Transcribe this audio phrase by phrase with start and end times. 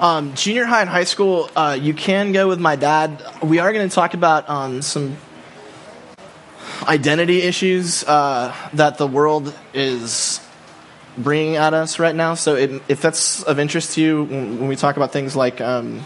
[0.00, 3.20] Um, junior high and high school, uh, you can go with my dad.
[3.42, 5.16] We are going to talk about um, some
[6.86, 10.40] identity issues uh, that the world is
[11.16, 12.34] bringing at us right now.
[12.34, 16.04] So, it, if that's of interest to you, when, we talk about things like um,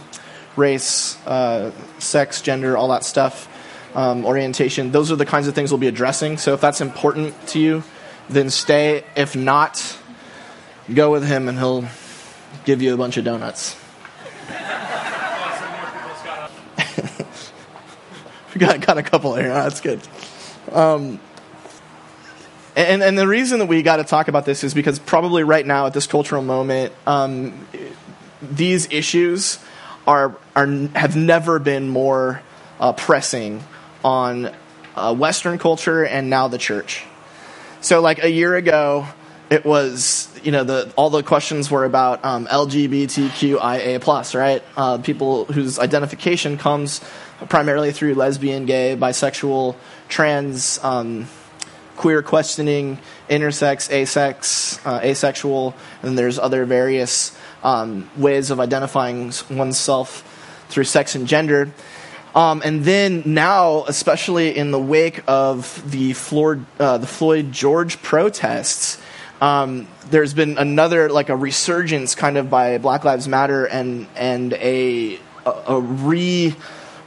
[0.56, 3.46] race, uh, sex, gender, all that stuff,
[3.94, 6.38] um, orientation, those are the kinds of things we'll be addressing.
[6.38, 7.84] So, if that's important to you,
[8.30, 9.04] then stay.
[9.14, 9.98] If not,
[10.94, 11.84] go with him and he'll
[12.64, 13.81] give you a bunch of donuts.
[18.54, 19.48] We got, got a couple here.
[19.48, 20.00] That's good.
[20.70, 21.20] Um,
[22.74, 25.66] and, and the reason that we got to talk about this is because probably right
[25.66, 27.66] now at this cultural moment, um,
[28.40, 29.58] these issues
[30.06, 32.42] are, are have never been more
[32.80, 33.62] uh, pressing
[34.04, 34.50] on
[34.96, 37.04] uh, Western culture and now the church.
[37.80, 39.06] So, like a year ago,
[39.52, 44.62] it was you know the all the questions were about um, LGBTQIA plus, right?
[44.78, 47.02] Uh, people whose identification comes
[47.50, 49.76] primarily through lesbian, gay, bisexual,
[50.08, 51.28] trans, um,
[51.96, 60.64] queer questioning, intersex, asex, uh, asexual, and there's other various um, ways of identifying oneself
[60.70, 61.70] through sex and gender.
[62.34, 68.00] Um, and then now, especially in the wake of the Floyd, uh, the Floyd George
[68.00, 68.98] protests,
[69.42, 74.52] um, there's been another like a resurgence kind of by Black Lives Matter and and
[74.54, 76.54] a a, a re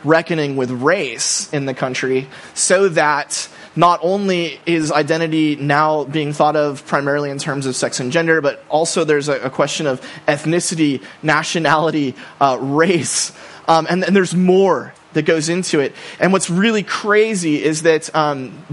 [0.04, 6.58] reckoning with race in the country, so that not only is identity now being thought
[6.58, 10.02] of primarily in terms of sex and gender, but also there's a, a question of
[10.28, 13.32] ethnicity, nationality, uh, race,
[13.70, 15.94] um, and, and, there's more that goes into it.
[16.20, 18.66] And what's really crazy is that um,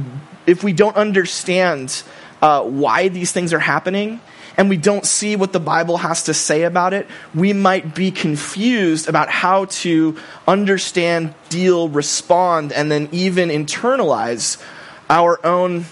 [0.46, 2.02] if we don't understand
[2.42, 4.20] uh, why these things are happening
[4.58, 8.10] and we don't see what the Bible has to say about it, we might be
[8.10, 14.62] confused about how to understand, deal, respond, and then even internalize
[15.08, 15.86] our own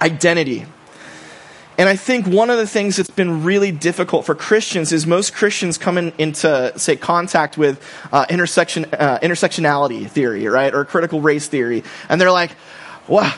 [0.00, 0.64] identity.
[1.76, 5.34] And I think one of the things that's been really difficult for Christians is most
[5.34, 11.22] Christians come in, into, say, contact with uh, intersection, uh, intersectionality theory, right, or critical
[11.22, 12.50] race theory, and they're like,
[13.08, 13.32] well,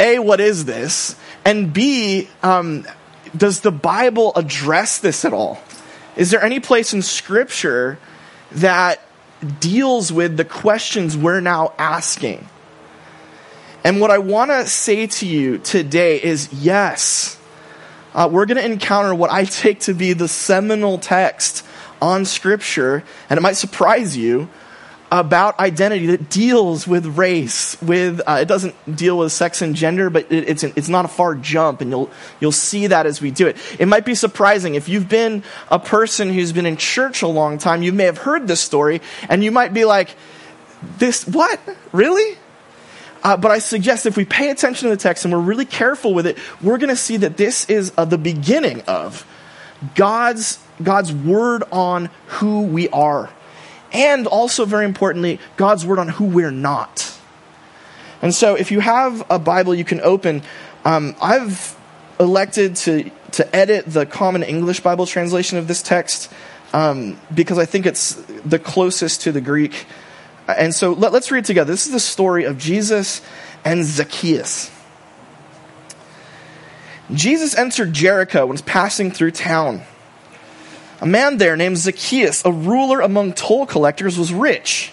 [0.00, 1.16] A, what is this?
[1.44, 2.86] And B, um,
[3.36, 5.60] does the Bible address this at all?
[6.16, 7.98] Is there any place in Scripture
[8.52, 9.00] that
[9.60, 12.48] deals with the questions we're now asking?
[13.84, 17.38] And what I want to say to you today is yes,
[18.14, 21.64] uh, we're going to encounter what I take to be the seminal text
[22.02, 24.48] on Scripture, and it might surprise you
[25.10, 30.10] about identity that deals with race with uh, it doesn't deal with sex and gender
[30.10, 32.10] but it, it's, an, it's not a far jump and you'll,
[32.40, 33.56] you'll see that as we do it.
[33.78, 34.74] It might be surprising.
[34.74, 38.18] If you've been a person who's been in church a long time you may have
[38.18, 40.14] heard this story and you might be like
[40.98, 41.58] this what?
[41.92, 42.36] Really?
[43.22, 46.14] Uh, but I suggest if we pay attention to the text and we're really careful
[46.14, 49.26] with it, we're going to see that this is uh, the beginning of
[49.94, 53.30] God's, God's word on who we are
[53.92, 57.18] and also, very importantly, God's word on who we're not.
[58.20, 60.42] And so, if you have a Bible you can open,
[60.84, 61.76] um, I've
[62.20, 66.32] elected to, to edit the Common English Bible translation of this text
[66.72, 69.86] um, because I think it's the closest to the Greek.
[70.46, 71.70] And so, let, let's read together.
[71.70, 73.22] This is the story of Jesus
[73.64, 74.70] and Zacchaeus.
[77.12, 79.82] Jesus entered Jericho and was passing through town.
[81.00, 84.92] A man there named Zacchaeus, a ruler among toll collectors, was rich.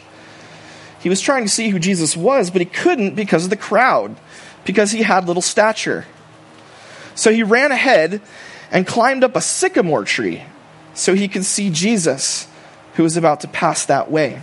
[0.99, 4.15] He was trying to see who Jesus was, but he couldn't because of the crowd,
[4.65, 6.05] because he had little stature.
[7.15, 8.21] So he ran ahead
[8.71, 10.43] and climbed up a sycamore tree
[10.93, 12.47] so he could see Jesus,
[12.95, 14.41] who was about to pass that way.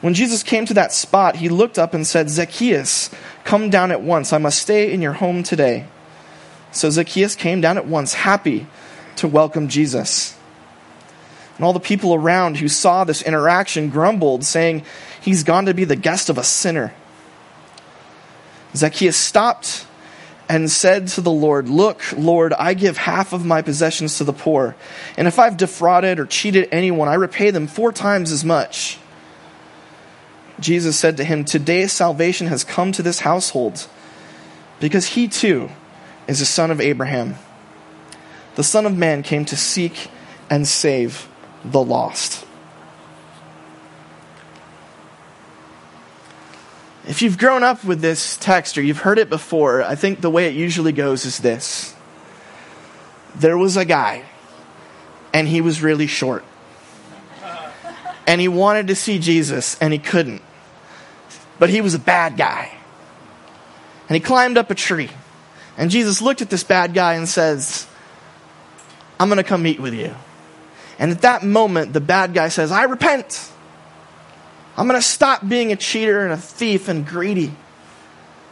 [0.00, 3.10] When Jesus came to that spot, he looked up and said, Zacchaeus,
[3.44, 4.32] come down at once.
[4.32, 5.86] I must stay in your home today.
[6.72, 8.66] So Zacchaeus came down at once, happy
[9.20, 10.36] to welcome Jesus.
[11.56, 14.82] And all the people around who saw this interaction grumbled, saying,
[15.20, 16.94] He's gone to be the guest of a sinner.
[18.74, 19.86] Zacchaeus stopped
[20.48, 24.32] and said to the Lord, Look, Lord, I give half of my possessions to the
[24.32, 24.74] poor,
[25.18, 28.98] and if I've defrauded or cheated anyone, I repay them four times as much.
[30.58, 33.86] Jesus said to him, Today salvation has come to this household,
[34.80, 35.68] because he too
[36.26, 37.36] is a son of Abraham
[38.54, 40.10] the Son of Man came to seek
[40.48, 41.28] and save
[41.64, 42.46] the lost.
[47.06, 50.30] If you've grown up with this text or you've heard it before, I think the
[50.30, 51.94] way it usually goes is this
[53.34, 54.24] There was a guy
[55.32, 56.44] and he was really short.
[58.26, 60.42] And he wanted to see Jesus, and he couldn't.
[61.58, 62.70] But he was a bad guy.
[64.08, 65.10] And he climbed up a tree.
[65.76, 67.86] And Jesus looked at this bad guy and says,
[69.20, 70.14] I'm going to come meet with you.
[70.98, 73.52] And at that moment, the bad guy says, I repent.
[74.78, 77.54] I'm going to stop being a cheater and a thief and greedy.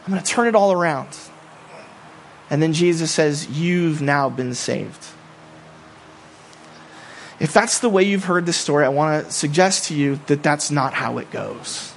[0.05, 1.09] I'm going to turn it all around.
[2.51, 5.05] And then Jesus says, You've now been saved.
[7.39, 10.43] If that's the way you've heard this story, I want to suggest to you that
[10.43, 11.93] that's not how it goes.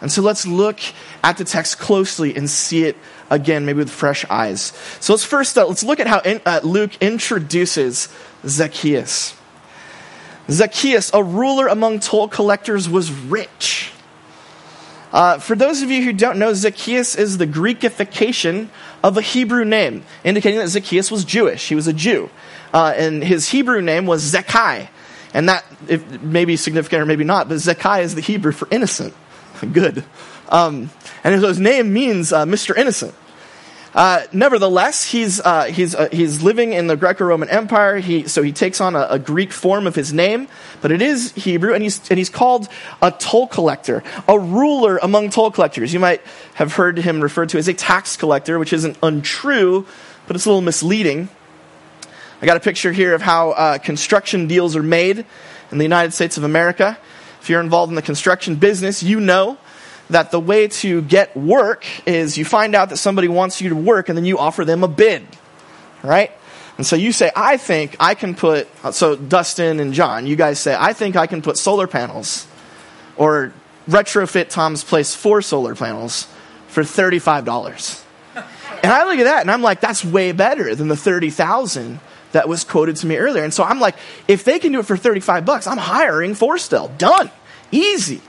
[0.00, 0.80] And so let's look
[1.22, 2.96] at the text closely and see it
[3.30, 4.72] again, maybe with fresh eyes.
[5.00, 8.08] So let's first uh, let's look at how in, uh, Luke introduces
[8.44, 9.36] Zacchaeus.
[10.50, 13.92] Zacchaeus, a ruler among toll collectors, was rich.
[15.12, 18.68] Uh, for those of you who don't know, Zacchaeus is the Greekification
[19.02, 21.68] of a Hebrew name, indicating that Zacchaeus was Jewish.
[21.68, 22.30] He was a Jew.
[22.72, 24.88] Uh, and his Hebrew name was Zekai.
[25.34, 25.64] And that
[26.22, 29.14] may be significant or maybe not, but Zekai is the Hebrew for innocent.
[29.72, 30.04] Good.
[30.50, 30.90] Um,
[31.22, 32.76] and so his name means uh, Mr.
[32.76, 33.14] Innocent.
[33.92, 38.40] Uh, nevertheless, he's, uh, he's, uh, he's living in the Greco Roman Empire, he, so
[38.40, 40.46] he takes on a, a, Greek form of his name,
[40.80, 42.68] but it is Hebrew, and he's, and he's called
[43.02, 45.92] a toll collector, a ruler among toll collectors.
[45.92, 46.22] You might
[46.54, 49.84] have heard him referred to as a tax collector, which isn't untrue,
[50.28, 51.28] but it's a little misleading.
[52.40, 55.26] I got a picture here of how uh, construction deals are made
[55.72, 56.96] in the United States of America.
[57.40, 59.58] If you're involved in the construction business, you know
[60.10, 63.76] that the way to get work is you find out that somebody wants you to
[63.76, 65.26] work and then you offer them a bid,
[66.02, 66.32] right?
[66.76, 70.58] And so you say, I think I can put, so Dustin and John, you guys
[70.58, 72.46] say, I think I can put solar panels
[73.16, 73.52] or
[73.88, 76.26] retrofit Tom's place for solar panels
[76.68, 78.02] for $35.
[78.82, 82.00] And I look at that and I'm like, that's way better than the 30,000
[82.32, 83.44] that was quoted to me earlier.
[83.44, 83.96] And so I'm like,
[84.26, 86.96] if they can do it for 35 bucks, I'm hiring Forstel.
[86.96, 87.30] Done.
[87.70, 88.22] Easy.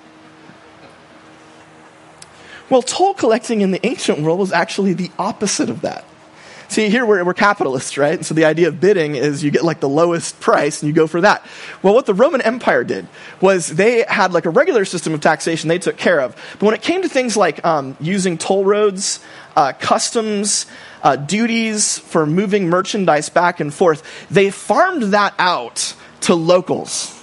[2.72, 6.06] Well, toll collecting in the ancient world was actually the opposite of that.
[6.70, 8.14] See, here we're, we're capitalists, right?
[8.14, 10.94] And So the idea of bidding is you get like the lowest price and you
[10.94, 11.46] go for that.
[11.84, 13.10] Well, what the Roman Empire did
[13.42, 16.34] was they had like a regular system of taxation they took care of.
[16.60, 19.20] But when it came to things like um, using toll roads,
[19.58, 20.66] uh, customs,
[21.04, 24.02] uh, duties for moving merchandise back and forth,
[24.32, 27.21] they farmed that out to locals.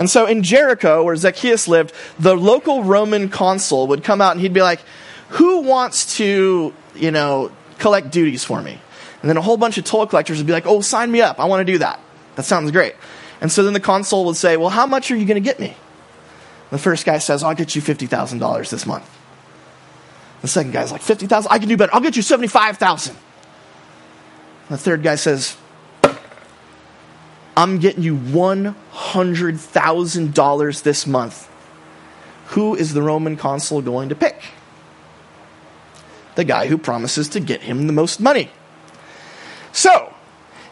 [0.00, 4.40] And so in Jericho, where Zacchaeus lived, the local Roman consul would come out and
[4.40, 4.80] he'd be like,
[5.28, 8.80] Who wants to, you know, collect duties for me?
[9.20, 11.38] And then a whole bunch of toll collectors would be like, Oh, sign me up.
[11.38, 12.00] I want to do that.
[12.36, 12.94] That sounds great.
[13.42, 15.60] And so then the consul would say, Well, how much are you going to get
[15.60, 15.76] me?
[16.70, 19.18] The first guy says, I'll get you $50,000 this month.
[20.40, 21.52] The second guy's like, 50,000?
[21.52, 21.94] I can do better.
[21.94, 23.14] I'll get you 75,000.
[24.70, 25.58] The third guy says,
[27.60, 31.48] I'm getting you $100,000 this month.
[32.46, 34.42] Who is the Roman consul going to pick?
[36.36, 38.48] The guy who promises to get him the most money.
[39.72, 40.14] So,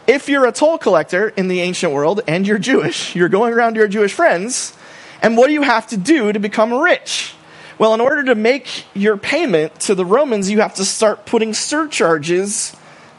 [0.07, 3.75] if you're a toll collector in the ancient world and you're Jewish, you're going around
[3.75, 4.75] to your Jewish friends,
[5.21, 7.35] and what do you have to do to become rich?
[7.77, 11.53] Well, in order to make your payment to the Romans, you have to start putting
[11.53, 12.75] surcharges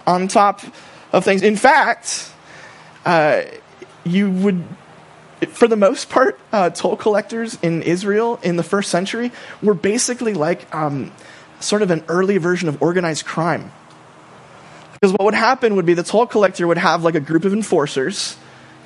[0.08, 0.60] on top
[1.12, 1.42] of things.
[1.42, 2.32] In fact,
[3.04, 3.42] uh,
[4.04, 4.64] you would,
[5.48, 9.32] for the most part, uh, toll collectors in Israel in the first century
[9.62, 11.12] were basically like um,
[11.60, 13.72] sort of an early version of organized crime.
[14.92, 17.52] Because what would happen would be the toll collector would have like a group of
[17.52, 18.36] enforcers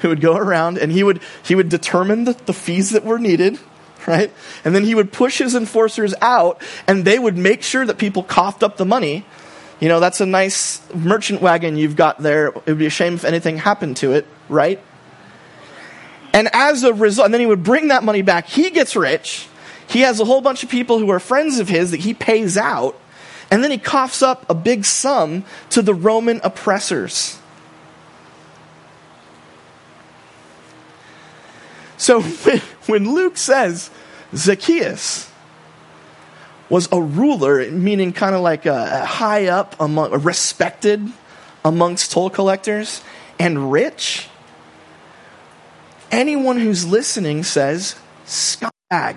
[0.01, 3.19] who would go around and he would, he would determine the, the fees that were
[3.19, 3.59] needed
[4.07, 4.31] right?
[4.67, 8.23] And then he would push his enforcers out, and they would make sure that people
[8.23, 9.25] coughed up the money
[9.81, 12.49] you know, that's a nice merchant wagon you've got there.
[12.49, 14.81] It would be a shame if anything happened to it, right?
[16.35, 18.47] And as a result, and then he would bring that money back.
[18.49, 19.49] He gets rich.
[19.89, 22.59] He has a whole bunch of people who are friends of his that he pays
[22.59, 23.01] out.
[23.51, 27.39] And then he coughs up a big sum to the Roman oppressors.
[31.97, 32.21] So
[32.87, 33.91] when Luke says
[34.35, 35.31] Zacchaeus,
[36.69, 41.07] was a ruler, meaning kind of like a, high up, among, respected
[41.65, 43.03] amongst toll collectors,
[43.39, 44.29] and rich.
[46.15, 49.17] Anyone who's listening says, scumbag.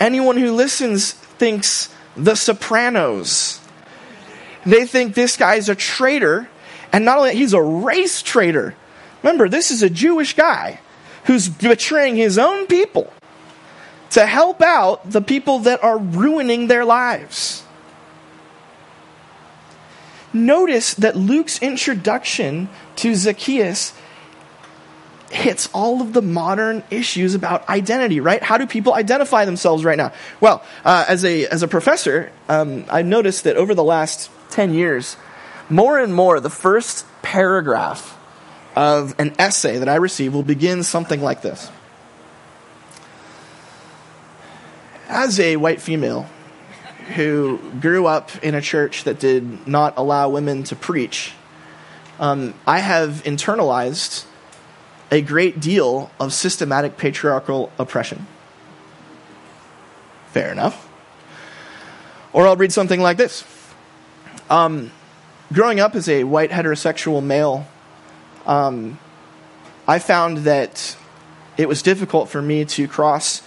[0.00, 3.60] Anyone who listens thinks the Sopranos.
[4.66, 6.48] They think this guy's a traitor,
[6.92, 8.74] and not only he's a race traitor.
[9.22, 10.80] Remember, this is a Jewish guy
[11.26, 13.12] who's betraying his own people
[14.10, 17.62] to help out the people that are ruining their lives.
[20.34, 23.94] notice that Luke's introduction to Zacchaeus
[25.34, 28.42] hits all of the modern issues about identity, right?
[28.42, 30.12] How do people identify themselves right now?
[30.40, 34.74] Well, uh, as, a, as a professor, um, I've noticed that over the last 10
[34.74, 35.16] years,
[35.68, 38.16] more and more, the first paragraph
[38.76, 41.70] of an essay that I receive will begin something like this.
[45.08, 46.28] As a white female
[47.16, 51.32] who grew up in a church that did not allow women to preach,
[52.20, 54.26] um, I have internalized
[55.14, 58.26] a great deal of systematic patriarchal oppression.
[60.32, 60.88] Fair enough.
[62.32, 63.44] Or I'll read something like this.
[64.50, 64.90] Um,
[65.52, 67.64] growing up as a white heterosexual male,
[68.44, 68.98] um,
[69.86, 70.96] I found that
[71.56, 73.40] it was difficult for me to cross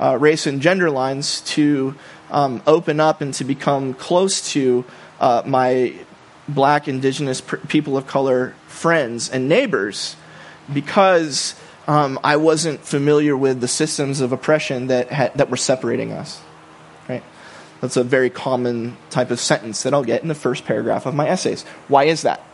[0.00, 1.96] uh, race and gender lines to
[2.30, 4.86] um, open up and to become close to
[5.20, 5.92] uh, my
[6.48, 10.16] black, indigenous, pr- people of color friends and neighbors
[10.72, 11.54] because
[11.86, 16.40] um, I wasn't familiar with the systems of oppression that, ha- that were separating us.
[17.08, 17.22] Right?
[17.80, 21.14] That's a very common type of sentence that I'll get in the first paragraph of
[21.14, 21.62] my essays.
[21.88, 22.44] Why is that?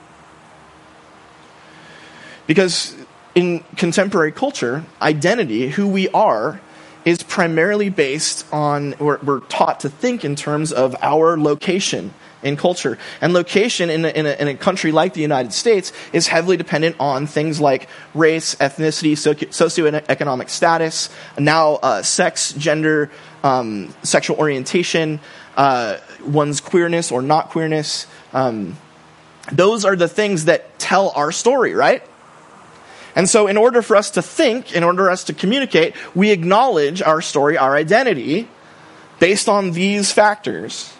[2.46, 2.94] Because
[3.34, 6.60] in contemporary culture, identity, who we are,
[7.04, 12.14] is primarily based on, we're, we're taught to think in terms of our location
[12.46, 12.96] in culture.
[13.20, 16.56] And location in a, in, a, in a, country like the United States is heavily
[16.56, 23.10] dependent on things like race, ethnicity, socioeconomic status, now uh, sex, gender,
[23.42, 25.20] um, sexual orientation,
[25.56, 28.06] uh, one's queerness or not queerness.
[28.32, 28.76] Um,
[29.50, 32.02] those are the things that tell our story, right?
[33.14, 36.30] And so, in order for us to think, in order for us to communicate, we
[36.30, 38.48] acknowledge our story, our identity,
[39.18, 40.92] based on these factors.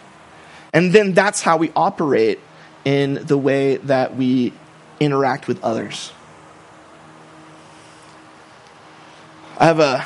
[0.76, 2.38] And then that's how we operate
[2.84, 4.52] in the way that we
[5.00, 6.12] interact with others.
[9.58, 10.04] I have a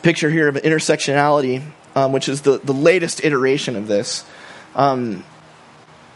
[0.00, 1.62] picture here of intersectionality,
[1.94, 4.24] um, which is the, the latest iteration of this.
[4.74, 5.22] Um,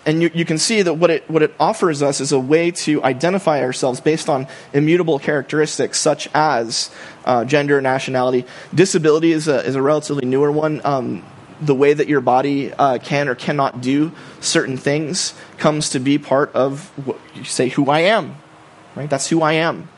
[0.06, 2.70] and you, you, can see that what it, what it offers us is a way
[2.70, 6.90] to identify ourselves based on immutable characteristics such as
[7.26, 8.46] uh, gender, nationality.
[8.74, 10.80] Disability is a, is a relatively newer one.
[10.84, 11.22] Um,
[11.62, 16.18] the way that your body uh, can or cannot do certain things comes to be
[16.18, 18.36] part of what you say, who I am.
[18.96, 19.08] Right?
[19.08, 19.88] That's who I am.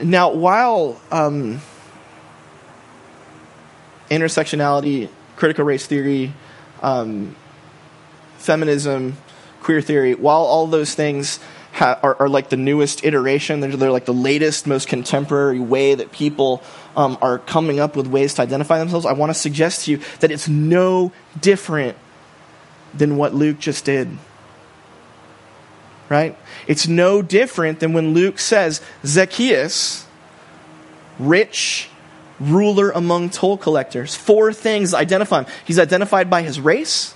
[0.00, 1.60] Now, while um,
[4.10, 6.32] intersectionality, critical race theory,
[6.82, 7.36] um,
[8.36, 9.16] feminism,
[9.60, 11.38] queer theory, while all those things
[11.72, 15.94] ha- are, are, like the newest iteration, they're, they're, like the latest, most contemporary way
[15.94, 16.62] that people
[16.96, 20.00] um, are coming up with ways to identify themselves, I want to suggest to you
[20.20, 21.96] that it's no different
[22.94, 24.18] than what Luke just did.
[26.08, 26.36] Right?
[26.66, 30.06] It's no different than when Luke says, Zacchaeus,
[31.18, 31.88] rich
[32.38, 34.14] ruler among toll collectors.
[34.14, 35.46] Four things identify him.
[35.64, 37.14] He's identified by his race.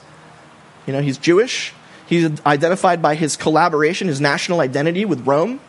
[0.86, 1.74] You know, he's Jewish.
[2.06, 5.60] He's identified by his collaboration, his national identity with Rome.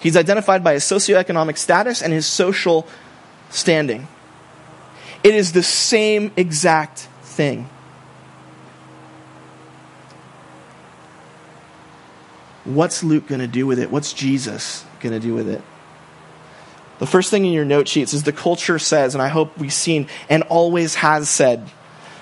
[0.00, 2.86] He's identified by his socioeconomic status and his social
[3.50, 4.08] standing.
[5.22, 7.68] It is the same exact thing.
[12.64, 13.90] What's Luke going to do with it?
[13.90, 15.62] What's Jesus going to do with it?
[16.98, 19.72] The first thing in your note sheets is the culture says, and I hope we've
[19.72, 21.70] seen and always has said,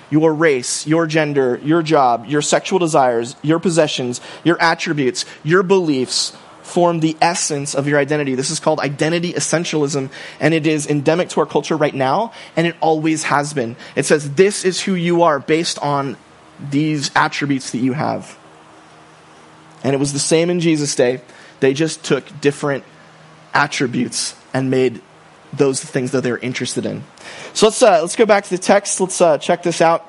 [0.09, 6.35] your race, your gender, your job, your sexual desires, your possessions, your attributes, your beliefs
[6.67, 8.35] form the essence of your identity.
[8.35, 10.09] This is called identity essentialism,
[10.39, 13.75] and it is endemic to our culture right now, and it always has been.
[13.95, 16.17] It says, This is who you are based on
[16.59, 18.37] these attributes that you have.
[19.83, 21.21] And it was the same in Jesus' day.
[21.59, 22.83] They just took different
[23.53, 25.01] attributes and made
[25.53, 27.03] those things that they're interested in.
[27.53, 28.99] So let's uh, let's go back to the text.
[28.99, 30.05] Let's uh, check this out.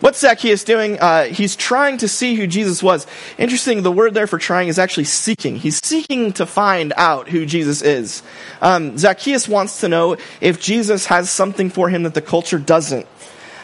[0.00, 1.00] What's Zacchaeus doing?
[1.00, 3.06] Uh, he's trying to see who Jesus was.
[3.38, 5.56] Interesting, the word there for trying is actually seeking.
[5.56, 8.22] He's seeking to find out who Jesus is.
[8.60, 13.06] Um, Zacchaeus wants to know if Jesus has something for him that the culture doesn't.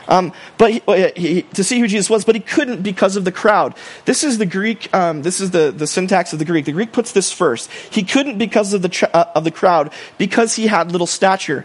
[0.09, 3.25] Um, but he, uh, he, to see who Jesus was, but he couldn't because of
[3.25, 3.75] the crowd.
[4.05, 4.93] This is the Greek.
[4.95, 6.65] Um, this is the, the syntax of the Greek.
[6.65, 7.71] The Greek puts this first.
[7.71, 11.65] He couldn't because of the tra- uh, of the crowd because he had little stature.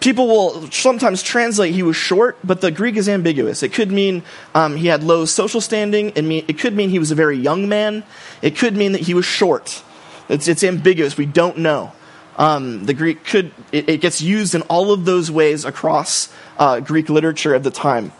[0.00, 3.62] People will sometimes translate he was short, but the Greek is ambiguous.
[3.62, 4.22] It could mean
[4.54, 6.10] um, he had low social standing.
[6.10, 8.04] It, mean, it could mean he was a very young man.
[8.42, 9.82] It could mean that he was short.
[10.28, 11.16] It's, it's ambiguous.
[11.16, 11.92] We don't know.
[12.36, 16.80] Um, the Greek could, it, it, gets used in all of those ways across uh,
[16.80, 18.12] Greek literature of the time.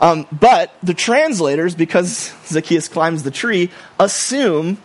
[0.00, 4.78] Um, but the translators, because Zacchaeus climbs the tree, assume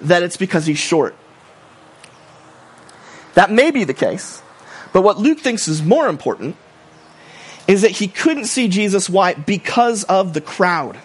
[0.00, 1.14] that it's because he's short.
[3.34, 4.42] That may be the case,
[4.94, 6.56] but what Luke thinks is more important
[7.68, 9.10] is that he couldn't see Jesus.
[9.10, 9.34] Why?
[9.34, 10.98] Because of the crowd.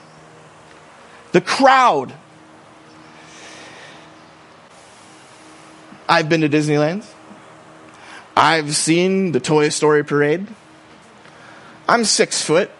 [1.31, 2.13] The crowd.
[6.07, 7.05] I've been to Disneyland.
[8.35, 10.47] I've seen the Toy Story parade.
[11.87, 12.71] I'm six foot.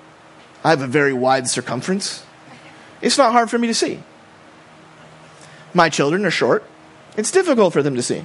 [0.63, 2.25] I have a very wide circumference.
[3.01, 4.01] It's not hard for me to see.
[5.73, 6.63] My children are short.
[7.17, 8.23] It's difficult for them to see.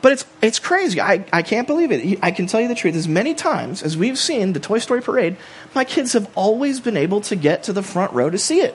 [0.00, 1.00] But it's, it's crazy.
[1.00, 2.18] I, I can't believe it.
[2.22, 2.96] I can tell you the truth.
[2.96, 5.36] As many times as we've seen the Toy Story parade,
[5.74, 8.74] my kids have always been able to get to the front row to see it.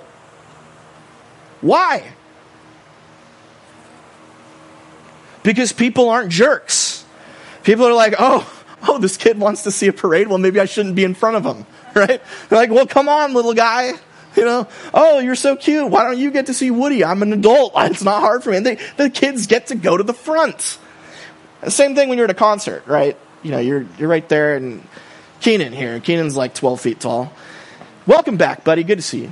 [1.60, 2.14] Why?
[5.48, 7.06] Because people aren't jerks.
[7.63, 8.46] People are like, oh,
[8.86, 10.27] oh, this kid wants to see a parade.
[10.27, 12.22] Well, maybe I shouldn't be in front of him, right?
[12.50, 13.94] They're like, well, come on, little guy.
[14.36, 15.89] You know, oh, you're so cute.
[15.89, 17.01] Why don't you get to see Woody?
[17.01, 17.72] I'm an adult.
[17.77, 18.58] It's not hard for me.
[18.58, 20.80] And they, the kids get to go to the front.
[21.70, 23.18] Same thing when you're at a concert, right?
[23.42, 24.86] You know, you're you're right there, and
[25.39, 26.01] Keenan here.
[26.01, 27.32] Keenan's like 12 feet tall.
[28.06, 28.84] Welcome back, buddy.
[28.84, 29.32] Good to see you.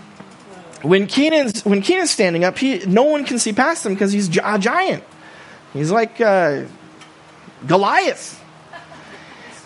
[0.82, 4.30] When Keenan's when Keenan's standing up, he no one can see past him because he's
[4.38, 5.04] a giant.
[5.76, 6.64] He's like uh,
[7.68, 8.42] Goliath.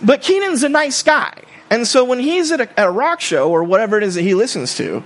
[0.02, 3.52] But Keenan's a nice guy, and so when he's at a, at a rock show
[3.52, 5.04] or whatever it is that he listens to,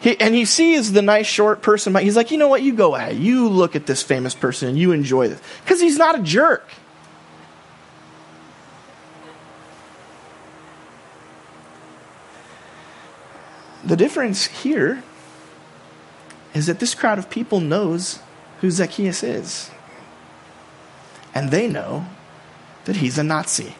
[0.00, 2.62] he, and he sees the nice short person, he's like, you know what?
[2.62, 3.16] You go ahead.
[3.16, 6.66] You look at this famous person and you enjoy this because he's not a jerk.
[13.84, 15.02] The difference here
[16.54, 18.20] is that this crowd of people knows
[18.60, 19.70] who Zacchaeus is.
[21.36, 22.06] And they know
[22.86, 23.74] that he's a Nazi.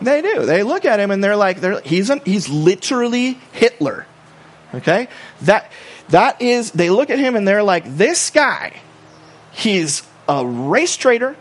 [0.00, 0.46] They do.
[0.46, 4.06] They look at him and they're like, they're, he's, a, he's literally Hitler.
[4.72, 5.08] Okay?
[5.42, 5.70] That,
[6.08, 8.80] that is, they look at him and they're like, this guy,
[9.52, 11.36] he's a race traitor.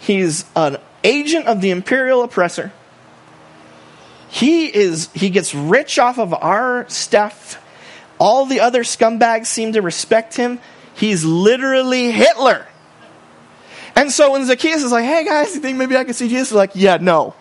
[0.00, 2.72] He's an agent of the imperial oppressor.
[4.28, 7.58] He is he gets rich off of our stuff.
[8.20, 10.60] All the other scumbags seem to respect him.
[10.94, 12.67] He's literally Hitler.
[13.98, 16.50] And so when Zacchaeus is like, hey guys, you think maybe I can see Jesus?
[16.50, 17.34] They're like, yeah, no.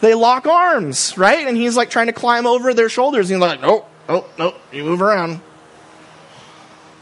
[0.00, 1.46] They lock arms, right?
[1.46, 3.28] And he's like trying to climb over their shoulders.
[3.28, 5.42] He's like, nope, nope, nope, you move around.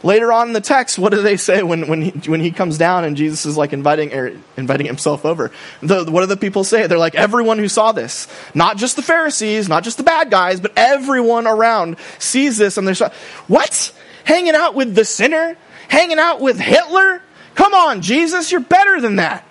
[0.03, 2.77] Later on in the text, what do they say when, when, he, when he comes
[2.77, 5.49] down and Jesus is like inviting, er, inviting himself over?
[5.81, 6.85] The, what do the people say?
[6.87, 10.59] They're like, everyone who saw this, not just the Pharisees, not just the bad guys,
[10.59, 13.13] but everyone around sees this and they're like,
[13.47, 13.93] what?
[14.25, 15.55] Hanging out with the sinner?
[15.87, 17.21] Hanging out with Hitler?
[17.57, 19.45] Come on, Jesus, you're better than that.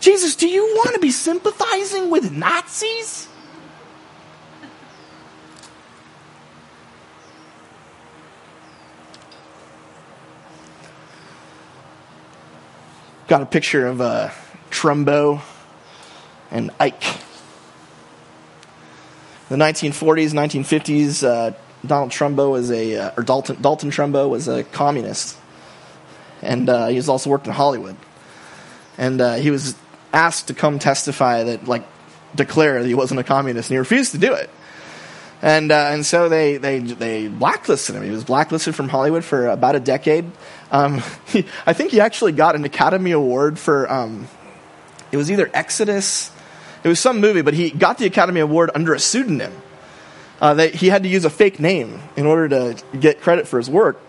[0.00, 3.28] Jesus, do you want to be sympathizing with Nazis?
[13.28, 14.30] got a picture of uh,
[14.70, 15.42] Trumbo
[16.50, 17.22] and Eich.
[19.48, 24.64] The 1940s, 1950s, uh, Donald Trumbo was a, uh, or Dalton, Dalton Trumbo was a
[24.64, 25.38] communist.
[26.46, 27.96] And uh, he was also worked in Hollywood.
[28.98, 29.74] And uh, he was
[30.12, 31.84] asked to come testify that, like,
[32.34, 34.50] declare that he wasn't a communist, and he refused to do it.
[35.42, 38.02] And, uh, and so they, they, they blacklisted him.
[38.02, 40.24] He was blacklisted from Hollywood for about a decade.
[40.70, 44.28] Um, he, I think he actually got an Academy Award for, um,
[45.12, 46.30] it was either Exodus,
[46.82, 49.52] it was some movie, but he got the Academy Award under a pseudonym.
[50.40, 53.58] Uh, they, he had to use a fake name in order to get credit for
[53.58, 54.00] his work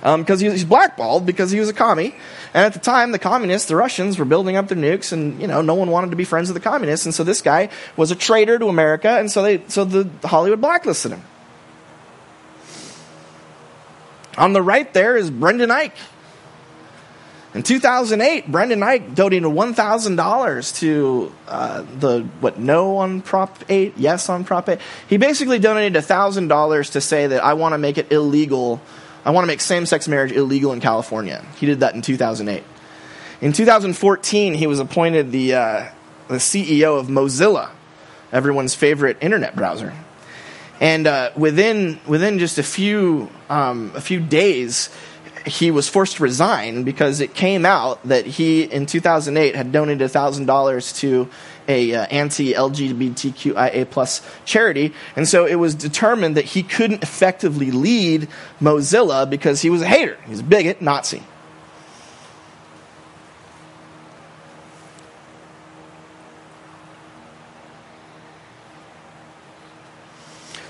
[0.00, 2.14] because um, he's blackballed because he was a commie.
[2.54, 5.46] And at the time, the communists, the Russians, were building up their nukes, and you
[5.46, 7.06] know no one wanted to be friends with the communists.
[7.06, 10.60] And so this guy was a traitor to America, and so they so the Hollywood
[10.60, 11.22] blacklisted him.
[14.38, 15.92] On the right there is Brendan Eich.
[17.52, 24.28] In 2008, Brendan Eich donated $1,000 to uh, the, what, no on Prop 8, yes
[24.28, 24.78] on Prop 8.
[25.08, 28.80] He basically donated $1,000 to say that I want to make it illegal,
[29.24, 31.44] I want to make same sex marriage illegal in California.
[31.56, 32.64] He did that in 2008.
[33.40, 35.88] In 2014, he was appointed the, uh,
[36.28, 37.70] the CEO of Mozilla,
[38.32, 39.92] everyone's favorite internet browser.
[40.80, 44.88] And uh, within within just a few um, a few days,
[45.44, 50.10] he was forced to resign because it came out that he in 2008 had donated
[50.10, 51.28] thousand dollars to
[51.70, 58.28] a uh, anti-LGBTQIA plus charity, and so it was determined that he couldn't effectively lead
[58.60, 60.18] Mozilla because he was a hater.
[60.24, 61.22] He was a bigot, Nazi.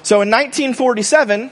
[0.02, 1.50] So in 1947,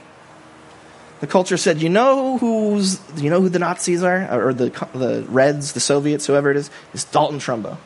[1.21, 5.25] the culture said, "You know who's you know who the Nazis are, or the the
[5.29, 6.71] Reds, the Soviets, whoever it is.
[6.93, 7.79] is Dalton Trumbo."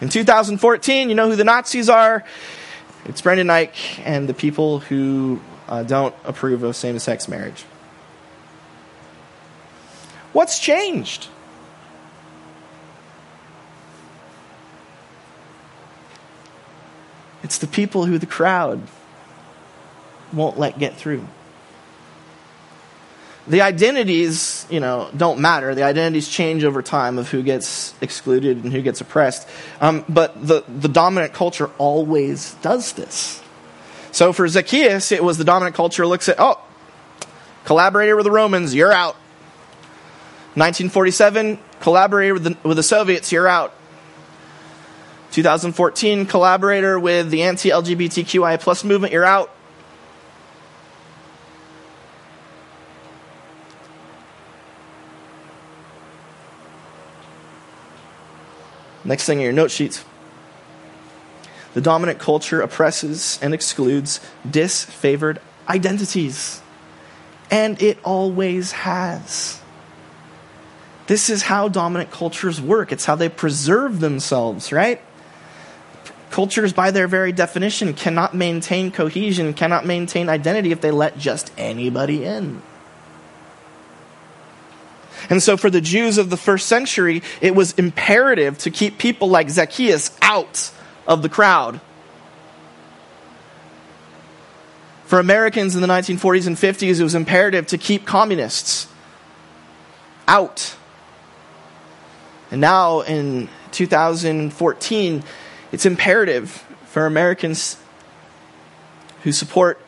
[0.00, 2.22] In 2014, you know who the Nazis are?
[3.06, 7.64] It's Brendan Eich and the people who uh, don't approve of same-sex marriage.
[10.34, 11.28] What's changed?
[17.42, 18.82] It's the people who the crowd
[20.32, 21.26] won't let get through
[23.48, 25.74] the identities, you know, don't matter.
[25.74, 29.48] The identities change over time of who gets excluded and who gets oppressed.
[29.80, 33.42] Um, but the, the dominant culture always does this.
[34.10, 36.60] So for Zacchaeus, it was the dominant culture looks at, oh,
[37.64, 39.14] collaborator with the Romans, you're out.
[40.54, 43.74] 1947, collaborator with the, with the Soviets, you're out.
[45.32, 49.52] 2014, collaborator with the anti-LGBTQI plus movement, you're out.
[59.06, 60.04] Next thing in your note sheets.
[61.74, 65.38] The dominant culture oppresses and excludes disfavored
[65.68, 66.60] identities.
[67.50, 69.60] And it always has.
[71.06, 72.90] This is how dominant cultures work.
[72.90, 75.00] It's how they preserve themselves, right?
[76.30, 81.52] Cultures, by their very definition, cannot maintain cohesion, cannot maintain identity if they let just
[81.56, 82.62] anybody in.
[85.28, 89.28] And so for the Jews of the first century, it was imperative to keep people
[89.28, 90.70] like Zacchaeus out
[91.06, 91.80] of the crowd.
[95.04, 98.88] For Americans in the 1940s and 50s, it was imperative to keep communists
[100.26, 100.76] out.
[102.50, 105.22] And now in 2014,
[105.72, 106.50] it's imperative
[106.86, 107.76] for Americans
[109.22, 109.80] who support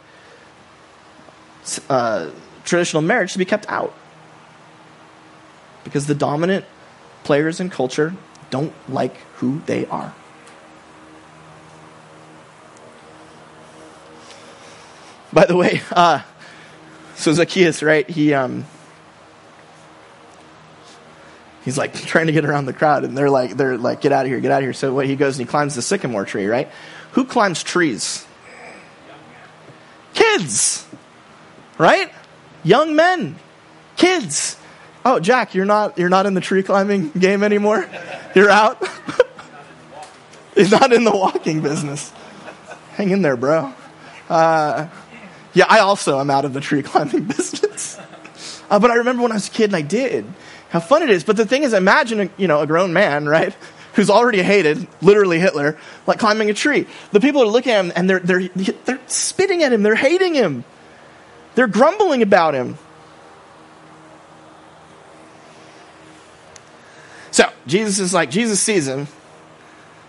[1.89, 2.31] uh,
[2.65, 3.95] traditional marriage to be kept out
[5.89, 6.67] because the dominant
[7.25, 8.15] players in culture
[8.51, 10.15] don't like who they are.
[15.33, 16.21] By the way, uh,
[17.17, 18.09] so Zacchaeus, right?
[18.09, 18.67] He um,
[21.65, 24.27] he's like trying to get around the crowd, and they're like, they're like, get out
[24.27, 24.75] of here, get out of here.
[24.75, 26.69] So what he goes and he climbs the sycamore tree, right?
[27.13, 28.27] Who climbs trees?
[30.13, 30.87] Kids,
[31.79, 32.13] right?
[32.63, 33.37] Young men,
[33.97, 34.57] kids.
[35.05, 37.89] Oh, Jack, you're not you're not in the tree climbing game anymore.
[38.35, 38.83] You're out.
[40.55, 42.13] He's not in the walking business.
[42.93, 43.73] Hang in there, bro.
[44.29, 44.89] Uh,
[45.55, 47.99] yeah, I also am out of the tree climbing business.
[48.71, 50.27] Uh, but I remember when I was a kid and I did.
[50.71, 51.25] How fun it is.
[51.25, 53.55] But the thing is, imagine a, you know a grown man, right,
[53.95, 56.87] who's already hated, literally Hitler, like climbing a tree.
[57.13, 59.83] The people are looking at him and they're they're they're spitting at him.
[59.83, 60.65] They're hating him.
[61.55, 62.79] They're grumbling about him.
[67.39, 69.07] So Jesus is like, Jesus sees him.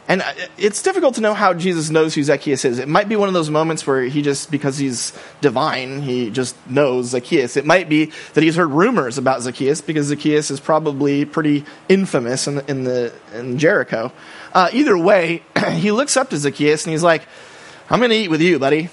[0.08, 2.80] And uh, it's difficult to know how Jesus knows who Zacchaeus is.
[2.80, 6.56] It might be one of those moments where he just, because he's divine, he just
[6.68, 7.56] knows Zacchaeus.
[7.56, 12.48] It might be that he's heard rumors about Zacchaeus because Zacchaeus is probably pretty infamous
[12.48, 14.12] in, in, the, in Jericho.
[14.52, 17.28] Uh, either way, he looks up to Zacchaeus and he's like,
[17.92, 18.90] I'm going to eat with you, buddy.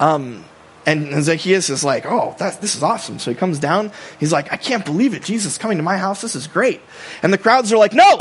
[0.00, 0.44] Um,
[0.88, 3.18] and Zacchaeus is like, oh, this is awesome.
[3.18, 3.92] So he comes down.
[4.18, 5.22] He's like, I can't believe it.
[5.22, 6.22] Jesus coming to my house.
[6.22, 6.80] This is great.
[7.22, 8.16] And the crowds are like, no,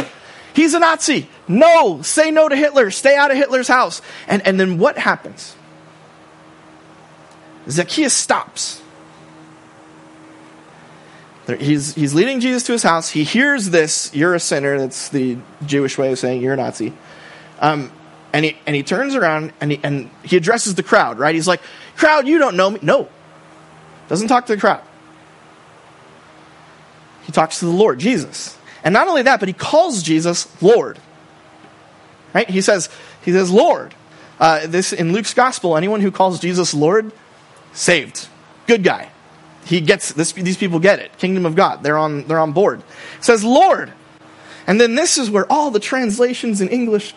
[0.53, 1.29] he's a Nazi.
[1.47, 2.91] No, say no to Hitler.
[2.91, 4.01] Stay out of Hitler's house.
[4.27, 5.55] And, and then what happens?
[7.69, 8.81] Zacchaeus stops.
[11.59, 13.09] He's, he's leading Jesus to his house.
[13.09, 14.77] He hears this, you're a sinner.
[14.77, 16.91] That's the Jewish way of saying you're a Nazi.
[17.61, 17.93] Um,
[18.37, 21.33] and, he, and he turns around and he, and he addresses the crowd, right?
[21.33, 21.59] He's like,
[21.95, 22.79] Crowd, you don't know me.
[22.83, 23.09] No.
[24.09, 24.83] Doesn't talk to the crowd.
[27.23, 28.55] He talks to the Lord, Jesus.
[28.83, 30.99] And not only that, but he calls Jesus Lord.
[32.31, 32.47] Right?
[32.47, 32.91] He says,
[33.23, 33.95] he says, Lord.
[34.39, 37.11] Uh, this in Luke's gospel, anyone who calls Jesus Lord,
[37.73, 38.27] saved.
[38.67, 39.09] Good guy.
[39.65, 41.17] He gets this, these people get it.
[41.17, 41.81] Kingdom of God.
[41.81, 42.83] They're on, they're on board.
[43.17, 43.91] It says Lord.
[44.67, 47.15] And then this is where all the translations in English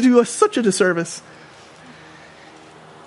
[0.00, 1.22] do us such a disservice.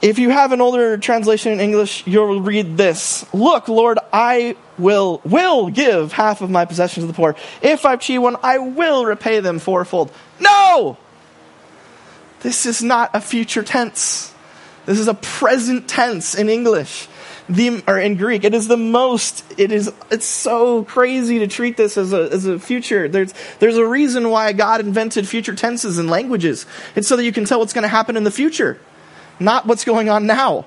[0.01, 3.25] If you have an older translation in English, you'll read this.
[3.33, 7.35] Look, Lord, I will will give half of my possessions to the poor.
[7.61, 10.11] If I've cheated one, I will repay them fourfold.
[10.39, 10.97] No!
[12.41, 14.31] This is not a future tense.
[14.85, 17.07] This is a present tense in English.
[17.47, 18.43] The, or in Greek.
[18.43, 22.47] It is the most, it is, it's so crazy to treat this as a, as
[22.47, 23.07] a future.
[23.07, 26.65] There's, there's a reason why God invented future tenses and languages.
[26.95, 28.79] It's so that you can tell what's going to happen in the future.
[29.39, 30.65] not what's going on now.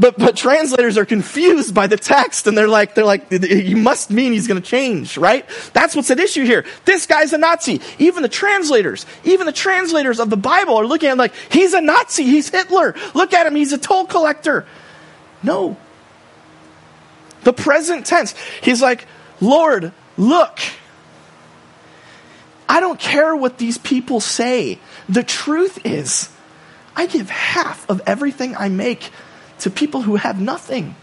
[0.00, 4.12] But, but translators are confused by the text and they're like, they're like, you must
[4.12, 5.44] mean he's going to change, right?
[5.72, 6.64] That's what's at issue here.
[6.84, 7.80] This guy's a Nazi.
[7.98, 11.74] Even the translators, even the translators of the Bible are looking at him like, he's
[11.74, 12.22] a Nazi.
[12.22, 12.94] He's Hitler.
[13.14, 13.56] Look at him.
[13.56, 14.66] He's a toll collector.
[15.42, 15.76] No.
[17.44, 18.34] The present tense.
[18.62, 19.06] He's like,
[19.40, 20.58] Lord, look.
[22.68, 24.78] I don't care what these people say.
[25.08, 26.28] The truth is,
[26.94, 29.10] I give half of everything I make
[29.60, 30.94] to people who have nothing.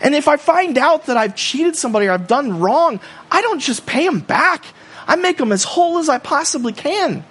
[0.00, 3.60] And if I find out that I've cheated somebody or I've done wrong, I don't
[3.60, 4.64] just pay them back.
[5.06, 7.24] I make them as whole as I possibly can.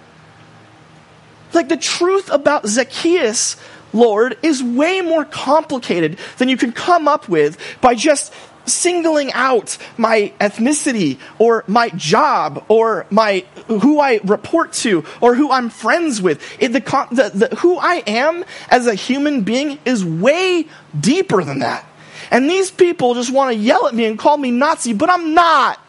[1.53, 3.55] Like the truth about Zacchaeus,
[3.93, 8.33] Lord, is way more complicated than you can come up with by just
[8.67, 15.51] singling out my ethnicity or my job or my who I report to or who
[15.51, 16.41] I'm friends with.
[16.61, 16.79] It, the,
[17.11, 21.85] the, the, who I am as a human being is way deeper than that.
[22.29, 25.33] And these people just want to yell at me and call me Nazi, but I'm
[25.33, 25.81] not.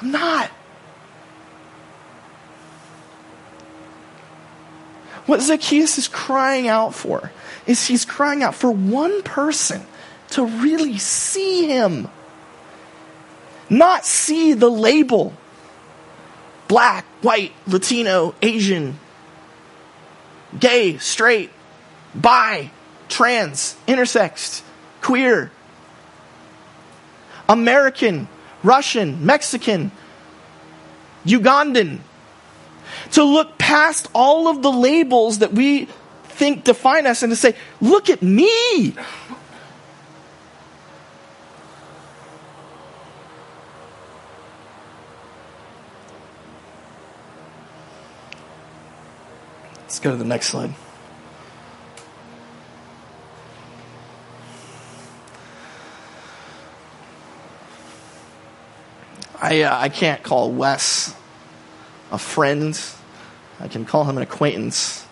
[0.00, 0.50] I'm not.
[5.28, 7.30] What Zacchaeus is crying out for
[7.66, 9.82] is he's crying out for one person
[10.30, 12.08] to really see him,
[13.68, 15.34] not see the label.
[16.66, 18.98] Black, white, Latino, Asian,
[20.58, 21.50] gay, straight,
[22.14, 22.70] bi,
[23.10, 24.62] trans, intersex,
[25.02, 25.52] queer,
[27.50, 28.28] American,
[28.62, 29.92] Russian, Mexican,
[31.26, 31.98] Ugandan,
[33.12, 35.84] to look past all of the labels that we
[36.24, 38.94] think define us and to say, look at me.
[49.82, 50.72] Let's go to the next slide.
[59.38, 61.14] I, uh, I can't call Wes
[62.10, 62.80] a friend.
[63.60, 65.06] I can call him an acquaintance.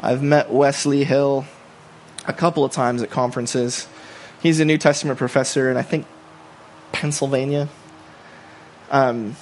[0.00, 1.44] I've met Wesley Hill
[2.26, 3.86] a couple of times at conferences.
[4.42, 6.06] He's a New Testament professor in, I think,
[6.92, 7.68] Pennsylvania.
[8.90, 9.36] Um,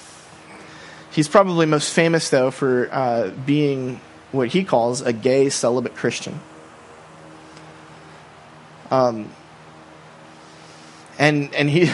[1.11, 4.01] he's probably most famous, though, for uh, being
[4.31, 6.39] what he calls a gay celibate Christian.
[8.91, 9.29] Um,
[11.17, 11.91] and and he,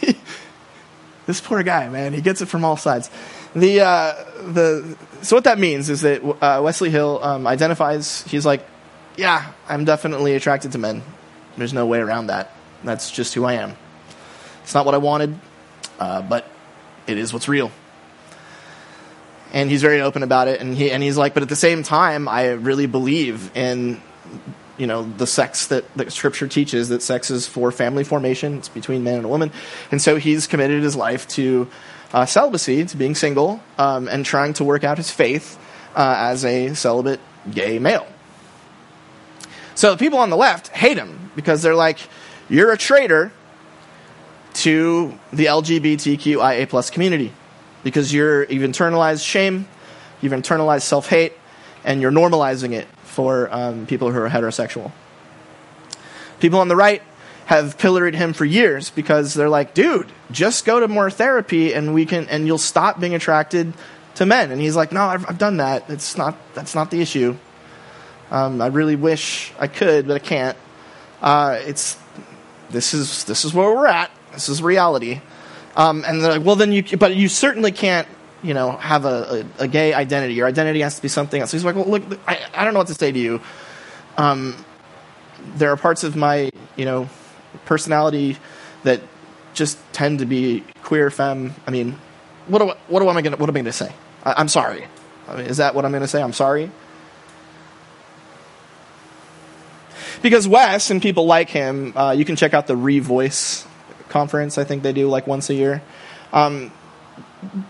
[1.26, 3.10] this poor guy, man, he gets it from all sides.
[3.54, 4.12] The uh,
[4.52, 8.22] the so what that means is that uh, Wesley Hill um, identifies.
[8.22, 8.66] He's like,
[9.16, 11.02] yeah, I'm definitely attracted to men.
[11.56, 12.50] There's no way around that.
[12.82, 13.76] That's just who I am.
[14.62, 15.38] It's not what I wanted,
[16.00, 16.48] uh, but
[17.06, 17.70] it is what's real.
[19.52, 21.84] And he's very open about it, and he and he's like, but at the same
[21.84, 24.02] time, I really believe in
[24.76, 28.68] you know the sex that, that scripture teaches that sex is for family formation it's
[28.68, 29.52] between man and a woman
[29.90, 31.68] and so he's committed his life to
[32.14, 35.58] uh, celibacy, to being single, um, and trying to work out his faith
[35.96, 38.06] uh, as a celibate gay male.
[39.74, 41.98] So the people on the left hate him because they're like,
[42.48, 43.32] you're a traitor
[44.54, 47.32] to the LGBTQIA plus community
[47.82, 49.66] because you're, you've internalized shame,
[50.20, 51.32] you've internalized self hate,
[51.82, 54.92] and you're normalizing it for um, people who are heterosexual.
[56.40, 57.02] People on the right
[57.46, 61.94] have pilloried him for years because they're like, dude, just go to more therapy and
[61.94, 63.72] we can and you'll stop being attracted
[64.16, 64.50] to men.
[64.50, 65.88] And he's like, no, I've, I've done that.
[65.88, 67.36] It's not that's not the issue.
[68.30, 70.56] Um, I really wish I could, but I can't.
[71.22, 71.98] Uh, it's
[72.70, 74.10] this is this is where we're at.
[74.32, 75.20] This is reality.
[75.76, 78.06] Um, and they're like, well, then you, but you certainly can't,
[78.44, 80.34] you know, have a, a, a, gay identity.
[80.34, 81.50] Your identity has to be something else.
[81.50, 83.40] So he's like, well, look, I, I don't know what to say to you.
[84.18, 84.54] Um,
[85.56, 87.08] there are parts of my, you know,
[87.64, 88.36] personality
[88.82, 89.00] that
[89.54, 91.54] just tend to be queer, femme.
[91.66, 91.98] I mean,
[92.46, 93.92] what do, what do am I gonna what am I to say?
[94.22, 94.86] I, am sorry.
[95.26, 96.22] I mean, is that what I'm to say?
[96.22, 96.70] I'm sorry.
[100.20, 103.66] Because Wes and people like him, uh, you can check out the Revoice
[104.08, 104.58] conference.
[104.58, 105.82] I think they do like once a year.
[106.32, 106.72] Um,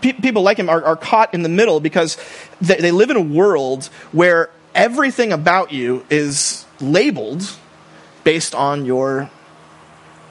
[0.01, 2.17] pe- people like him are, are, caught in the middle because
[2.61, 7.57] they, they live in a world where everything about you is labeled
[8.23, 9.29] based on your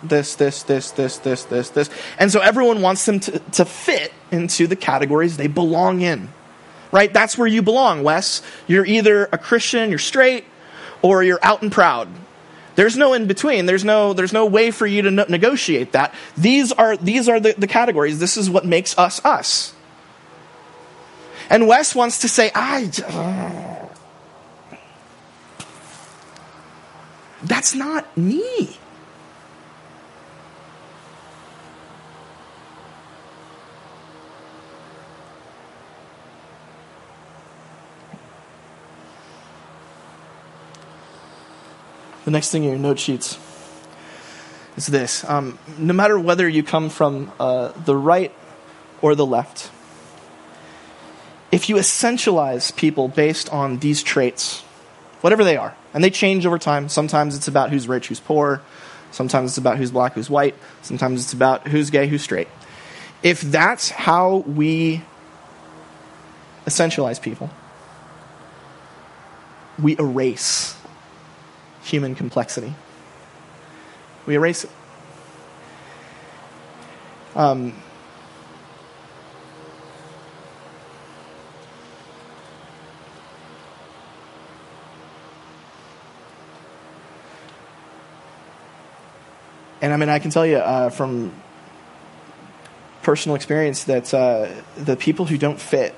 [0.02, 1.90] this, this, this, this, this, this, this.
[2.18, 6.28] And so everyone wants them to, to fit into the categories they belong in.
[6.92, 7.12] Right?
[7.12, 8.42] That's where you belong, Wes.
[8.66, 10.44] You're either a Christian, you're straight,
[11.02, 12.08] or you're out and proud.
[12.76, 13.66] There's no in between.
[13.66, 16.14] There's no, there's no way for you to no- negotiate that.
[16.36, 18.18] These are, these are the, the categories.
[18.18, 19.74] This is what makes us us.
[21.50, 22.90] And Wes wants to say, I.
[23.06, 23.88] Uh,
[27.42, 28.78] that's not me.
[42.24, 43.38] The next thing in your note sheets
[44.76, 45.24] is this.
[45.24, 48.32] Um, no matter whether you come from uh, the right
[49.02, 49.70] or the left,
[51.52, 54.62] if you essentialize people based on these traits,
[55.20, 58.62] whatever they are, and they change over time, sometimes it's about who's rich, who's poor,
[59.10, 62.48] sometimes it's about who's black, who's white, sometimes it's about who's gay, who's straight.
[63.22, 65.02] If that's how we
[66.66, 67.50] essentialize people,
[69.78, 70.76] we erase
[71.84, 72.74] human complexity.
[74.26, 74.70] We erase it.
[77.36, 77.74] Um,
[89.82, 91.32] and I mean, I can tell you uh, from
[93.02, 95.94] personal experience that uh, the people who don't fit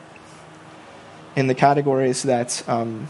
[1.36, 3.06] in the categories that um,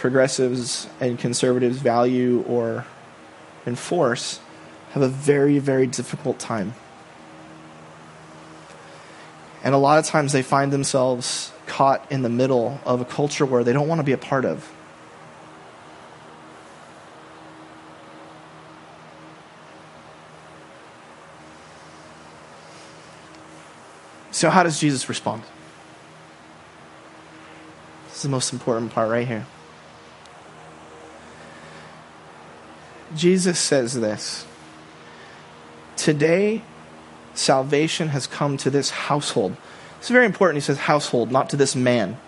[0.00, 2.86] progressives and conservatives value or
[3.66, 4.40] enforce
[4.92, 6.74] have a very, very difficult time.
[9.62, 13.44] And a lot of times they find themselves caught in the middle of a culture
[13.44, 14.72] where they don't want to be a part of.
[24.30, 25.42] So, how does Jesus respond?
[28.08, 29.44] This is the most important part right here.
[33.14, 34.46] Jesus says this
[35.96, 36.62] Today,
[37.34, 39.56] salvation has come to this household.
[39.98, 40.56] It's very important.
[40.56, 42.18] He says household, not to this man.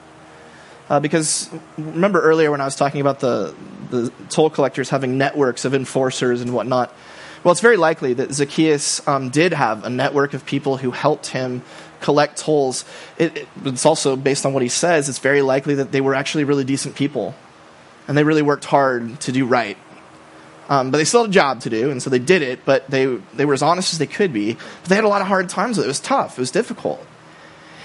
[0.91, 3.55] Uh, because remember earlier when I was talking about the,
[3.91, 6.95] the toll collectors having networks of enforcers and whatnot?
[7.43, 11.29] Well, it's very likely that Zacchaeus um, did have a network of people who helped
[11.29, 11.63] him
[12.01, 12.85] collect tolls.
[13.17, 16.15] It, it, it's also based on what he says, it's very likely that they were
[16.15, 17.35] actually really decent people.
[18.07, 19.79] And they really worked hard to do right.
[20.69, 22.89] Um, but they still had a job to do, and so they did it, but
[22.89, 24.55] they, they were as honest as they could be.
[24.55, 25.89] But they had a lot of hard times with it.
[25.89, 27.05] It was tough, it was difficult.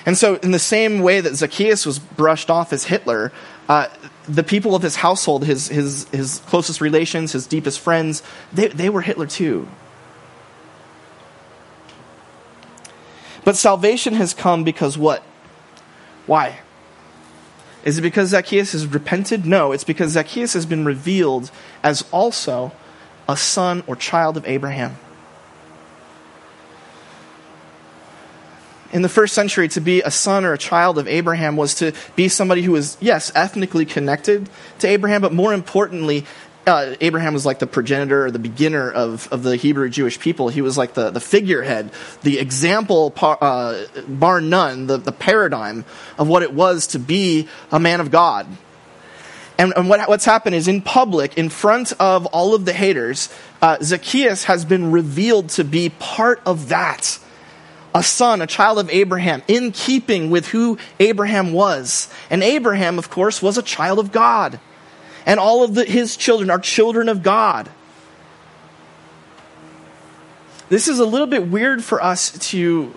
[0.05, 3.33] And so, in the same way that Zacchaeus was brushed off as Hitler,
[3.67, 3.87] uh,
[4.27, 8.89] the people of his household, his, his, his closest relations, his deepest friends, they, they
[8.89, 9.67] were Hitler too.
[13.43, 15.23] But salvation has come because what?
[16.25, 16.59] Why?
[17.87, 19.45] Is it because Zacchaeus has repented?
[19.45, 21.49] No, it's because Zacchaeus has been revealed
[21.81, 22.73] as also
[23.29, 24.97] a son or child of Abraham.
[28.91, 31.93] In the first century, to be a son or a child of Abraham was to
[32.17, 36.25] be somebody who was, yes, ethnically connected to Abraham, but more importantly,
[36.67, 40.49] uh, Abraham was like the progenitor or the beginner of, of the Hebrew Jewish people.
[40.49, 41.91] He was like the, the figurehead,
[42.23, 45.85] the example, uh, bar none, the, the paradigm
[46.17, 48.47] of what it was to be a man of God.
[49.57, 53.33] And, and what, what's happened is in public, in front of all of the haters,
[53.61, 57.17] uh, Zacchaeus has been revealed to be part of that.
[57.95, 62.13] A son, a child of Abraham, in keeping with who Abraham was.
[62.29, 64.59] And Abraham, of course, was a child of God
[65.27, 67.69] and all of the, his children are children of God.
[70.69, 72.93] This is a little bit weird for us to,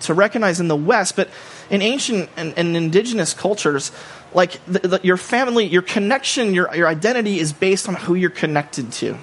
[0.00, 1.30] to recognize in the West, but
[1.70, 3.92] in ancient and, and indigenous cultures,
[4.34, 8.28] like the, the, your family, your connection, your, your identity is based on who you're
[8.28, 9.16] connected to,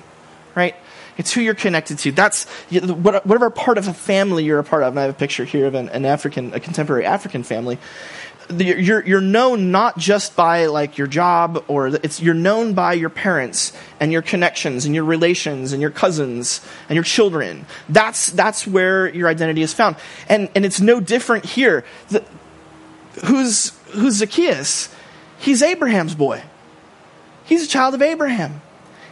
[0.56, 0.76] right?
[1.18, 2.12] It's who you're connected to.
[2.12, 4.94] That's whatever part of a family you're a part of.
[4.94, 7.78] And I have a picture here of an, an African, a contemporary African family
[8.54, 13.10] you're, you're known not just by like your job or it's you're known by your
[13.10, 18.68] parents and your connections and your relations and your cousins and your children that's that's
[18.68, 19.96] where your identity is found
[20.30, 22.24] and and it's no different here the,
[23.26, 24.94] who's who's zacchaeus
[25.40, 26.44] he's abraham's boy
[27.46, 28.62] he's a child of abraham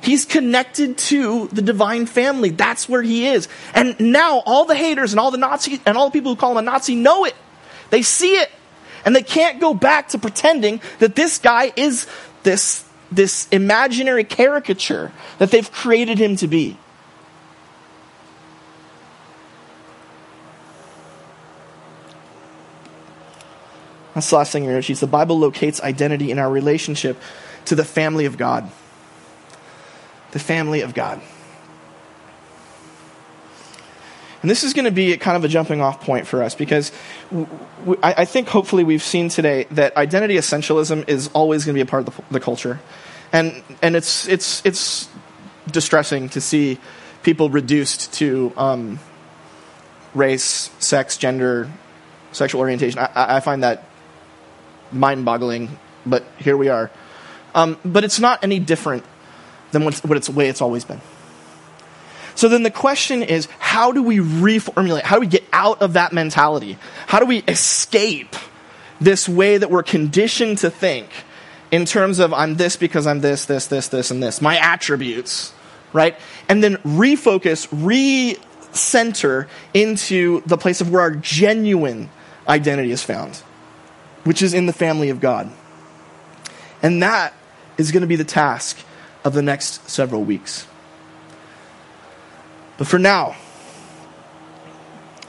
[0.03, 2.49] He's connected to the divine family.
[2.49, 3.47] That's where he is.
[3.73, 6.51] And now all the haters and all the Nazis and all the people who call
[6.51, 7.33] him a Nazi know it.
[7.89, 8.51] They see it.
[9.05, 12.07] And they can't go back to pretending that this guy is
[12.43, 16.77] this, this imaginary caricature that they've created him to be.
[24.13, 24.81] That's the last thing here.
[24.81, 27.19] She's the Bible locates identity in our relationship
[27.65, 28.69] to the family of God.
[30.31, 31.21] The family of God.
[34.43, 36.91] And this is going to be kind of a jumping off point for us because
[38.03, 41.89] I think hopefully we've seen today that identity essentialism is always going to be a
[41.89, 42.81] part of the, culture.
[43.31, 45.07] And, and it's, it's, it's
[45.71, 46.77] distressing to see
[47.23, 48.99] people reduced to um,
[50.13, 51.71] race, sex, gender,
[52.33, 52.99] sexual orientation.
[52.99, 53.85] I, I find that
[54.91, 56.91] mind boggling, but here we are.
[57.55, 59.05] Um, but it's not any different
[59.71, 60.99] than what it's, the way it's always been.
[62.35, 65.03] So then the question is how do we reformulate?
[65.03, 66.77] How do we get out of that mentality?
[67.07, 68.35] How do we escape
[68.99, 71.09] this way that we're conditioned to think
[71.71, 75.53] in terms of I'm this because I'm this, this, this, this, and this, my attributes,
[75.91, 76.17] right?
[76.47, 82.09] And then refocus, recenter into the place of where our genuine
[82.47, 83.37] identity is found,
[84.23, 85.51] which is in the family of God.
[86.81, 87.33] And that
[87.77, 88.77] is going to be the task
[89.23, 90.67] of the next several weeks.
[92.77, 93.35] But for now,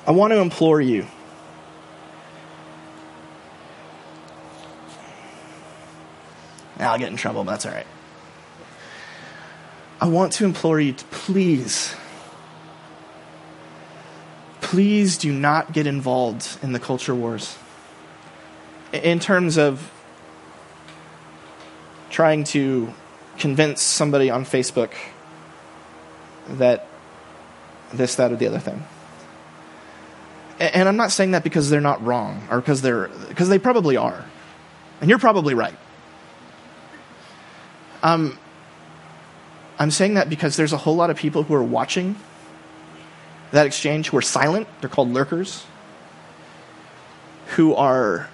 [0.06, 1.06] I want to implore you.
[6.78, 7.86] Now I'll get in trouble, but that's all right.
[10.00, 11.94] I want to implore you to please,
[14.60, 17.56] please do not get involved in the culture wars.
[18.92, 19.90] In terms of
[22.10, 22.92] trying to
[23.38, 24.92] convince somebody on Facebook
[26.48, 26.86] that
[27.96, 28.84] this, that, or the other thing.
[30.58, 33.96] And I'm not saying that because they're not wrong or because they're because they probably
[33.96, 34.24] are.
[35.00, 35.76] And you're probably right.
[38.02, 38.38] Um,
[39.78, 42.16] I'm saying that because there's a whole lot of people who are watching
[43.50, 44.68] that exchange who are silent.
[44.80, 45.64] They're called lurkers.
[47.56, 48.28] Who are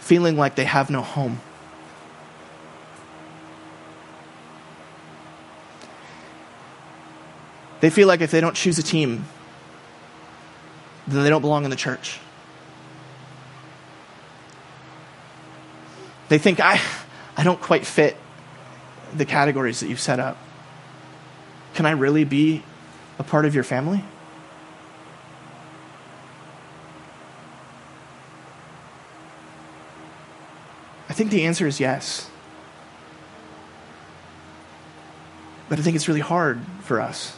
[0.00, 1.40] feeling like they have no home.
[7.80, 9.24] They feel like if they don't choose a team,
[11.06, 12.18] then they don't belong in the church.
[16.28, 16.80] They think, I,
[17.36, 18.16] I don't quite fit
[19.16, 20.36] the categories that you've set up.
[21.74, 22.62] Can I really be
[23.18, 24.04] a part of your family?
[31.08, 32.28] I think the answer is yes.
[35.68, 37.36] But I think it's really hard for us.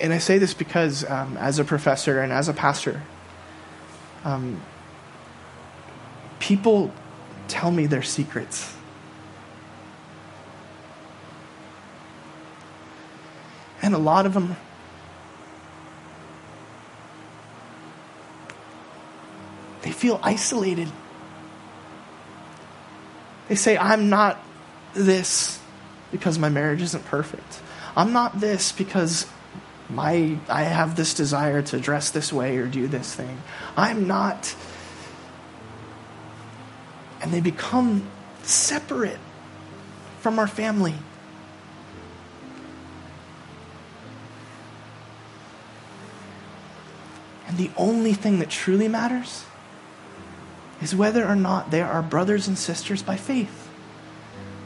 [0.00, 3.02] And I say this because, um, as a professor and as a pastor,
[4.24, 4.60] um,
[6.38, 6.92] people
[7.48, 8.74] tell me their secrets.
[13.82, 14.56] And a lot of them
[19.82, 20.90] they feel isolated.
[23.48, 24.44] They say, I'm not
[24.94, 25.60] this
[26.10, 27.60] because my marriage isn't perfect.
[27.96, 29.26] I'm not this because
[29.88, 33.40] my I have this desire to dress this way or do this thing.
[33.76, 34.54] I'm not
[37.20, 38.08] and they become
[38.42, 39.18] separate
[40.20, 40.94] from our family.
[47.48, 49.44] And the only thing that truly matters
[50.82, 53.68] is whether or not they are brothers and sisters by faith.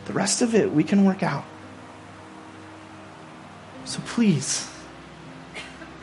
[0.07, 1.45] The rest of it we can work out.
[3.85, 4.69] So please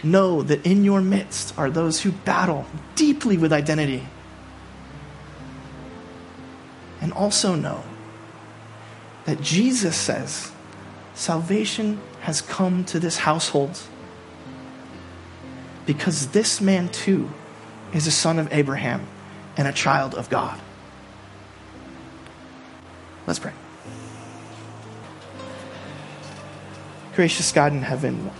[0.04, 4.08] know that in your midst are those who battle deeply with identity.
[7.02, 7.84] And also know
[9.26, 10.52] that Jesus says
[11.14, 13.80] salvation has come to this household
[15.86, 17.30] because this man too
[17.94, 19.08] is a son of Abraham
[19.56, 20.60] and a child of God.
[23.26, 23.54] Let's pray.
[27.16, 28.32] Gracious God in heaven,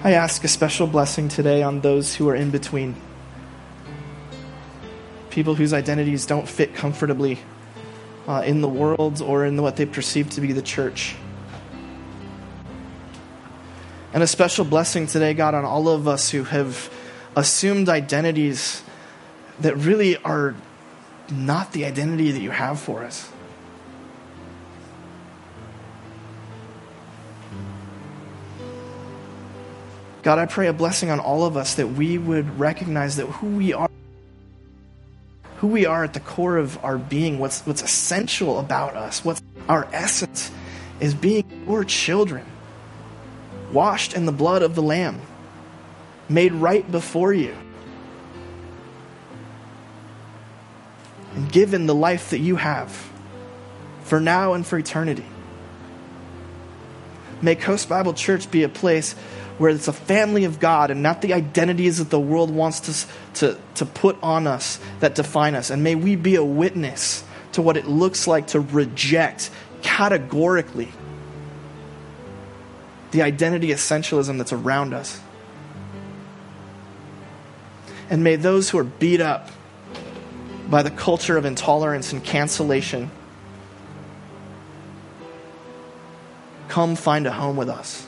[0.00, 2.94] I ask a special blessing today on those who are in between.
[5.28, 7.40] People whose identities don't fit comfortably
[8.28, 11.16] uh, in the world or in what they perceive to be the church.
[14.12, 16.94] And a special blessing today, God, on all of us who have
[17.34, 18.84] assumed identities
[19.58, 20.54] that really are
[21.28, 23.32] not the identity that you have for us.
[30.22, 33.46] God, I pray a blessing on all of us that we would recognize that who
[33.56, 33.90] we are,
[35.58, 39.42] who we are at the core of our being, what's, what's essential about us, what's
[39.68, 40.50] our essence,
[41.00, 42.44] is being your children,
[43.72, 45.20] washed in the blood of the Lamb,
[46.28, 47.54] made right before you,
[51.34, 53.08] and given the life that you have.
[54.08, 55.24] for now and for eternity.
[57.42, 59.14] May Coast Bible Church be a place
[59.58, 63.06] where it's a family of God and not the identities that the world wants to,
[63.34, 65.70] to, to put on us that define us.
[65.70, 69.50] And may we be a witness to what it looks like to reject
[69.82, 70.88] categorically
[73.10, 75.20] the identity essentialism that's around us.
[78.10, 79.50] And may those who are beat up
[80.68, 83.10] by the culture of intolerance and cancellation
[86.68, 88.07] come find a home with us.